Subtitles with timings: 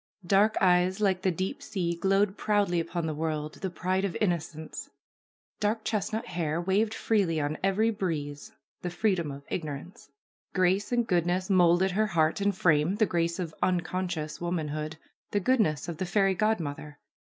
[0.25, 4.89] Dark eyes like the deep sea glowed proudly upon the world, the pride of innocence;
[5.59, 8.51] dark chestnut hair waved freely on every breeze,
[8.81, 10.09] the free dom of ignorance.
[10.55, 14.97] Grace and goodness moulded her heart and frame, the grace of unconscious womanhood,
[15.29, 16.97] the goodness of the fairy godmother.